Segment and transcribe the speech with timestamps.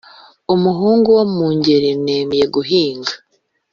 [0.53, 3.13] Umuhungu wo mu ngeri nemeye guhiga,